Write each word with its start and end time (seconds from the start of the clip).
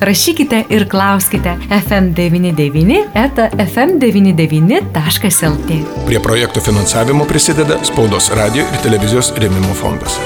rašykite 0.00 0.64
ir 0.70 0.88
klauskite 0.88 1.56
FM99 1.70 3.04
eta 3.14 3.48
FM99.lt. 3.50 5.80
Prie 6.06 6.20
projektų 6.24 6.60
finansavimo 6.64 7.24
prisideda 7.28 7.78
Spaudos 7.84 8.30
radio 8.36 8.64
ir 8.64 8.80
televizijos 8.84 9.32
rėmimo 9.36 9.74
fondas. 9.76 10.18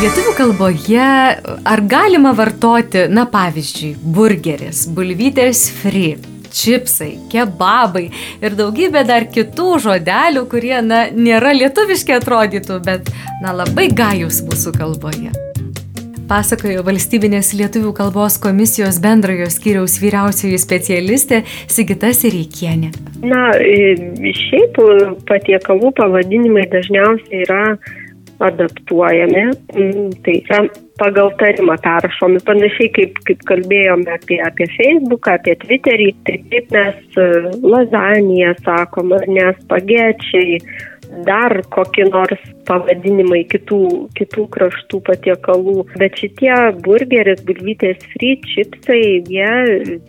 Lietuvių 0.00 0.34
kalboje 0.38 1.06
ar 1.66 1.80
galima 1.90 2.32
vartoti, 2.36 3.08
na 3.10 3.26
pavyzdžiui, 3.28 3.96
burgeris, 4.00 4.86
bulvytės 4.94 5.70
fri, 5.80 6.16
čipsai, 6.54 7.16
kebabai 7.32 8.06
ir 8.40 8.54
daugybė 8.58 9.04
dar 9.08 9.26
kitų 9.34 9.78
žodelių, 9.88 10.46
kurie, 10.50 10.78
na, 10.86 10.98
nėra 11.10 11.52
lietuviški 11.58 12.12
atrodytų, 12.20 12.80
bet, 12.86 13.02
na, 13.42 13.50
labai 13.64 13.90
gajus 13.90 14.44
mūsų 14.46 14.78
kalboje 14.78 15.49
pasakojo 16.30 16.84
valstybinės 16.86 17.52
lietuvių 17.58 17.92
kalbos 17.98 18.38
komisijos 18.42 19.00
bendrojo 19.02 19.48
skyriaus 19.50 19.98
vyriausioji 20.02 20.60
specialistė 20.62 21.42
Sigita 21.70 22.12
Sireikienė. 22.14 22.92
Na, 23.26 23.50
šiaip 24.44 24.78
patiekalų 25.28 25.90
pavadinimai 25.98 26.68
dažniausiai 26.70 27.42
yra 27.46 27.64
adaptuojami, 28.40 29.42
tai 30.24 30.36
yra 30.38 30.60
pagal 31.00 31.32
tarimą 31.40 31.76
perrašomi, 31.84 32.40
panašiai 32.46 32.92
kaip, 32.96 33.18
kaip 33.28 33.42
kalbėjome 33.48 34.14
apie, 34.14 34.38
apie 34.44 34.68
Facebooką, 34.76 35.36
apie 35.36 35.56
Twitterį, 35.64 36.08
tai 36.28 36.38
taip 36.52 36.72
mes 36.76 37.20
lazaniją 37.74 38.54
sakom, 38.64 39.12
ar 39.16 39.26
ne 39.28 39.50
spagečiai, 39.58 40.60
dar 41.26 41.60
kokie 41.74 42.06
nors 42.08 42.40
pavadinimai 42.68 43.42
kitų, 43.50 43.80
kitų 44.18 44.46
kraštų 44.54 45.00
patiekalų. 45.08 45.84
Bet 45.98 46.18
šitie 46.20 46.52
burgeris, 46.84 47.42
bulvytės 47.46 48.02
fry, 48.12 48.36
čipsai, 48.52 49.00
jie 49.30 49.50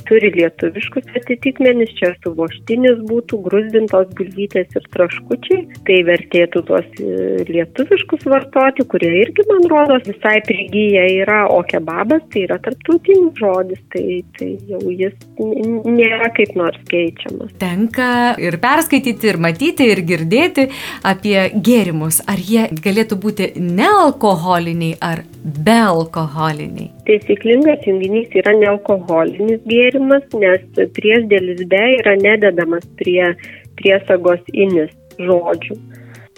turi 0.10 0.32
lietuviškus 0.36 1.10
atitikmenis, 1.18 1.94
čia 1.98 2.14
suvoštinis 2.22 3.02
būtų, 3.10 3.42
grūzdintos 3.48 4.12
bulvytės 4.18 4.78
ir 4.78 4.88
traškučiai. 4.94 5.62
Tai 5.88 5.98
vertėtų 6.12 6.64
tuos 6.70 7.02
e, 7.02 7.42
lietuviškus 7.50 8.28
vartoti, 8.30 8.86
kurie 8.92 9.12
irgi, 9.24 9.46
man 9.50 9.66
rodos, 9.72 10.06
visai 10.08 10.38
prigyja 10.46 11.08
yra, 11.24 11.42
o 11.52 11.62
kebabas 11.68 12.24
tai 12.34 12.46
yra 12.46 12.60
tarptautinis 12.62 13.34
žodis, 13.42 13.82
tai, 13.94 14.22
tai 14.38 14.52
jau 14.70 14.82
jis 14.92 15.16
nėra 15.42 16.30
kaip 16.38 16.54
nors 16.60 16.80
keičiamas. 16.92 17.54
Tenka 17.62 18.12
ir 18.42 18.60
perskaityti, 18.62 19.32
ir 19.32 19.42
matyti, 19.42 19.90
ir 19.92 20.04
girdėti 20.06 20.70
apie 21.08 21.38
gėrimus. 21.68 22.22
Ar 22.32 22.42
jie 22.42 22.68
galėtų 22.86 23.18
būti 23.24 23.50
nealkoholiniai 23.58 24.98
ar 25.02 25.24
bealkoholiniai? 25.42 26.92
Taisyklingas 27.10 27.86
junginys 27.88 28.34
yra 28.42 28.54
nealkoholinis 28.60 29.64
gėrimas, 29.70 30.26
nes 30.44 30.86
priešdėlis 30.98 31.66
be 31.72 31.84
yra 32.00 32.16
nededamas 32.22 32.88
prie 33.02 33.34
priesagos 33.80 34.42
inis 34.54 34.94
žodžių. 35.22 35.78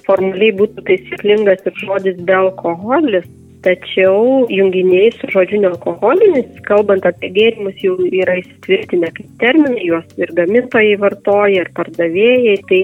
Formaliai 0.08 0.52
būtų 0.60 0.84
taisyklingas 0.88 1.64
ir 1.68 1.80
žodis 1.80 2.20
bealkoholis, 2.28 3.28
tačiau 3.64 4.44
junginiai 4.52 5.12
su 5.16 5.30
žodžiu 5.32 5.62
nealkoholinis, 5.64 6.50
kalbant 6.68 7.06
apie 7.08 7.30
gėrimus, 7.38 7.78
jau 7.84 7.96
yra 8.10 8.36
įsitvirtinę 8.42 9.12
kaip 9.16 9.30
terminai, 9.44 9.86
juos 9.88 10.18
ir 10.20 10.34
gamintojai 10.36 10.98
vartoja, 11.00 11.64
ir 11.64 11.72
pardavėjai. 11.78 12.58
Tai 12.68 12.82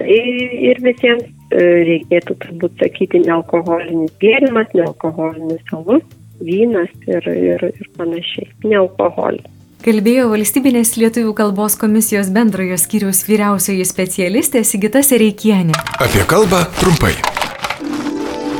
Tai 0.00 0.18
ir 0.64 0.80
visiems 0.80 1.26
e, 1.52 1.64
reikėtų 1.84 2.36
turbūt 2.40 2.80
sakyti 2.80 3.20
nealkoholinis 3.26 4.14
gėrimas, 4.22 4.70
nealkoholinis 4.72 5.74
alus, 5.76 6.04
vynas 6.40 6.92
ir, 7.04 7.26
ir, 7.28 7.66
ir 7.68 7.90
panašiai. 7.98 8.48
Nealkoholis. 8.64 9.44
Kalbėjo 9.80 10.26
valstybinės 10.28 10.94
lietuvių 11.00 11.32
kalbos 11.36 11.76
komisijos 11.80 12.28
bendrojo 12.32 12.76
skyriaus 12.80 13.22
vyriausioji 13.28 13.86
specialistė 13.88 14.64
Sigita 14.64 15.00
Sereikienė. 15.04 15.76
Apie 16.00 16.24
kalbą 16.28 16.66
trumpai. 16.80 17.14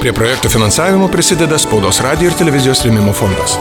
Prie 0.00 0.16
projektų 0.16 0.48
finansavimo 0.52 1.10
prisideda 1.12 1.60
Spaudos 1.60 2.00
radio 2.04 2.32
ir 2.32 2.36
televizijos 2.40 2.86
rėmimo 2.88 3.12
fondas. 3.16 3.60